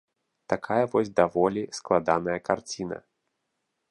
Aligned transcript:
Такая 0.53 0.85
вось 0.93 1.11
даволі 1.19 1.63
складаная 1.79 2.39
карціна. 2.51 2.97